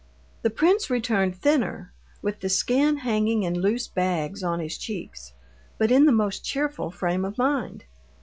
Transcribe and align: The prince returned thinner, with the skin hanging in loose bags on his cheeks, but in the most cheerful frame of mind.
The 0.41 0.49
prince 0.49 0.89
returned 0.89 1.35
thinner, 1.35 1.93
with 2.23 2.39
the 2.39 2.49
skin 2.49 2.97
hanging 2.97 3.43
in 3.43 3.61
loose 3.61 3.87
bags 3.87 4.41
on 4.41 4.59
his 4.59 4.75
cheeks, 4.75 5.33
but 5.77 5.91
in 5.91 6.05
the 6.05 6.11
most 6.11 6.43
cheerful 6.43 6.89
frame 6.89 7.23
of 7.23 7.37
mind. 7.37 7.83